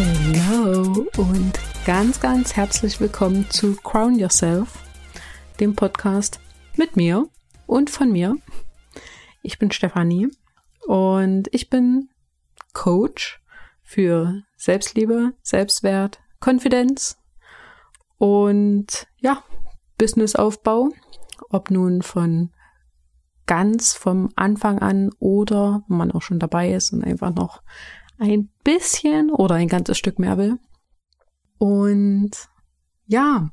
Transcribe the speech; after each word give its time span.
Hello 0.00 1.08
und 1.16 1.58
ganz, 1.84 2.20
ganz 2.20 2.54
herzlich 2.54 3.00
willkommen 3.00 3.50
zu 3.50 3.74
Crown 3.74 4.16
Yourself, 4.16 4.78
dem 5.58 5.74
Podcast 5.74 6.38
mit 6.76 6.94
mir 6.94 7.26
und 7.66 7.90
von 7.90 8.12
mir. 8.12 8.36
Ich 9.42 9.58
bin 9.58 9.72
Stefanie 9.72 10.28
und 10.86 11.48
ich 11.50 11.68
bin 11.68 12.10
Coach 12.74 13.42
für 13.82 14.44
Selbstliebe, 14.56 15.32
Selbstwert, 15.42 16.20
Konfidenz 16.38 17.18
und 18.18 19.08
ja, 19.16 19.42
Businessaufbau, 19.98 20.90
ob 21.50 21.72
nun 21.72 22.02
von 22.02 22.52
ganz 23.46 23.94
vom 23.94 24.28
Anfang 24.36 24.78
an 24.78 25.10
oder 25.18 25.82
wenn 25.88 25.96
man 25.96 26.12
auch 26.12 26.22
schon 26.22 26.38
dabei 26.38 26.72
ist 26.72 26.92
und 26.92 27.02
einfach 27.02 27.34
noch 27.34 27.62
ein 28.18 28.50
bisschen 28.64 29.30
oder 29.30 29.56
ein 29.56 29.68
ganzes 29.68 29.98
Stück 29.98 30.18
mehr 30.18 30.36
will. 30.38 30.58
Und 31.58 32.30
ja, 33.06 33.50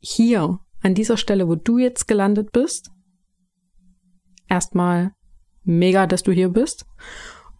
hier 0.00 0.60
an 0.82 0.94
dieser 0.94 1.16
Stelle, 1.16 1.48
wo 1.48 1.54
du 1.54 1.78
jetzt 1.78 2.06
gelandet 2.06 2.52
bist, 2.52 2.90
erstmal 4.48 5.12
mega, 5.62 6.06
dass 6.06 6.22
du 6.22 6.32
hier 6.32 6.48
bist. 6.48 6.86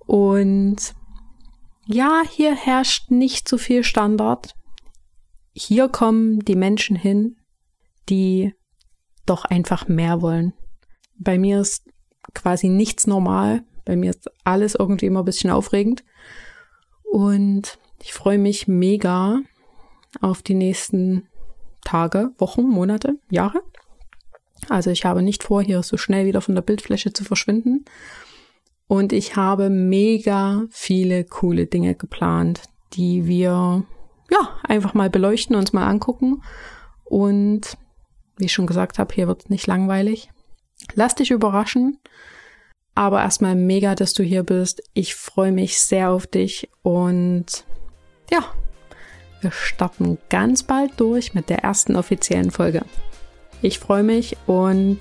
Und 0.06 0.94
ja, 1.86 2.22
hier 2.28 2.54
herrscht 2.54 3.10
nicht 3.10 3.48
so 3.48 3.58
viel 3.58 3.84
Standard. 3.84 4.54
Hier 5.52 5.88
kommen 5.88 6.40
die 6.40 6.56
Menschen 6.56 6.96
hin, 6.96 7.36
die 8.08 8.52
doch 9.24 9.44
einfach 9.44 9.88
mehr 9.88 10.20
wollen. 10.22 10.52
Bei 11.18 11.38
mir 11.38 11.60
ist 11.60 11.88
quasi 12.34 12.68
nichts 12.68 13.06
normal. 13.06 13.64
Bei 13.86 13.96
mir 13.96 14.10
ist 14.10 14.30
alles 14.44 14.74
irgendwie 14.74 15.06
immer 15.06 15.22
ein 15.22 15.24
bisschen 15.24 15.50
aufregend. 15.50 16.04
Und 17.10 17.78
ich 18.02 18.12
freue 18.12 18.36
mich 18.36 18.68
mega 18.68 19.40
auf 20.20 20.42
die 20.42 20.54
nächsten 20.54 21.28
Tage, 21.84 22.32
Wochen, 22.38 22.62
Monate, 22.62 23.18
Jahre. 23.30 23.62
Also 24.68 24.90
ich 24.90 25.04
habe 25.04 25.22
nicht 25.22 25.44
vor, 25.44 25.62
hier 25.62 25.82
so 25.82 25.96
schnell 25.96 26.26
wieder 26.26 26.40
von 26.40 26.54
der 26.54 26.62
Bildfläche 26.62 27.12
zu 27.12 27.24
verschwinden. 27.24 27.84
Und 28.88 29.12
ich 29.12 29.36
habe 29.36 29.70
mega 29.70 30.64
viele 30.70 31.24
coole 31.24 31.66
Dinge 31.66 31.94
geplant, 31.94 32.62
die 32.92 33.26
wir 33.26 33.84
ja 34.30 34.60
einfach 34.62 34.94
mal 34.94 35.10
beleuchten, 35.10 35.56
uns 35.56 35.72
mal 35.72 35.86
angucken. 35.86 36.42
Und 37.04 37.76
wie 38.36 38.46
ich 38.46 38.52
schon 38.52 38.66
gesagt 38.66 38.98
habe, 38.98 39.14
hier 39.14 39.28
wird 39.28 39.44
es 39.44 39.48
nicht 39.48 39.66
langweilig. 39.66 40.30
Lass 40.94 41.14
dich 41.14 41.30
überraschen. 41.30 41.98
Aber 42.96 43.20
erstmal 43.22 43.54
mega, 43.54 43.94
dass 43.94 44.14
du 44.14 44.24
hier 44.24 44.42
bist. 44.42 44.82
Ich 44.94 45.14
freue 45.14 45.52
mich 45.52 45.78
sehr 45.78 46.10
auf 46.10 46.26
dich 46.26 46.68
und 46.82 47.64
ja, 48.30 48.44
wir 49.42 49.52
starten 49.52 50.18
ganz 50.30 50.64
bald 50.64 50.98
durch 50.98 51.34
mit 51.34 51.50
der 51.50 51.58
ersten 51.58 51.94
offiziellen 51.94 52.50
Folge. 52.50 52.82
Ich 53.62 53.78
freue 53.78 54.02
mich 54.02 54.36
und 54.46 54.98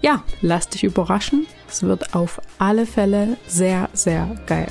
ja, 0.00 0.24
lass 0.40 0.68
dich 0.68 0.84
überraschen. 0.84 1.46
Es 1.68 1.82
wird 1.82 2.14
auf 2.14 2.40
alle 2.58 2.86
Fälle 2.86 3.36
sehr, 3.46 3.88
sehr 3.92 4.34
geil. 4.46 4.68